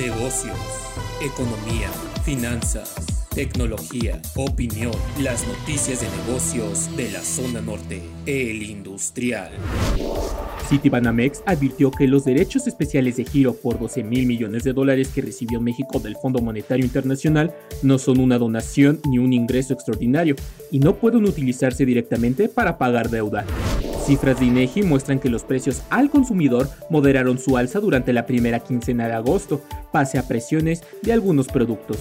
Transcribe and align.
negocios, 0.00 0.56
economía, 1.20 1.90
finanzas, 2.24 2.94
tecnología, 3.34 4.18
opinión, 4.34 4.94
las 5.20 5.46
noticias 5.46 6.00
de 6.00 6.08
negocios 6.24 6.96
de 6.96 7.10
la 7.10 7.20
zona 7.20 7.60
norte, 7.60 8.00
el 8.24 8.62
industrial. 8.62 9.50
Citibanamex 10.70 11.42
advirtió 11.44 11.90
que 11.90 12.08
los 12.08 12.24
derechos 12.24 12.66
especiales 12.66 13.18
de 13.18 13.26
giro 13.26 13.52
por 13.52 13.78
12 13.78 14.02
mil 14.02 14.24
millones 14.24 14.64
de 14.64 14.72
dólares 14.72 15.08
que 15.14 15.20
recibió 15.20 15.60
México 15.60 15.98
del 15.98 16.16
Fondo 16.16 16.40
Monetario 16.40 16.86
Internacional 16.86 17.54
no 17.82 17.98
son 17.98 18.20
una 18.20 18.38
donación 18.38 19.00
ni 19.06 19.18
un 19.18 19.34
ingreso 19.34 19.74
extraordinario 19.74 20.34
y 20.70 20.78
no 20.78 20.96
pueden 20.96 21.26
utilizarse 21.26 21.84
directamente 21.84 22.48
para 22.48 22.78
pagar 22.78 23.10
deuda. 23.10 23.44
Cifras 24.10 24.40
de 24.40 24.46
INEGI 24.46 24.82
muestran 24.82 25.20
que 25.20 25.30
los 25.30 25.44
precios 25.44 25.82
al 25.88 26.10
consumidor 26.10 26.68
moderaron 26.88 27.38
su 27.38 27.56
alza 27.56 27.78
durante 27.78 28.12
la 28.12 28.26
primera 28.26 28.58
quincena 28.58 29.06
de 29.06 29.12
agosto, 29.12 29.62
pase 29.92 30.18
a 30.18 30.26
presiones 30.26 30.82
de 31.02 31.12
algunos 31.12 31.46
productos. 31.46 31.98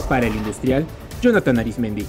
Para 0.10 0.28
el 0.28 0.36
industrial, 0.36 0.86
Jonathan 1.22 1.60
Arismendi. 1.60 2.06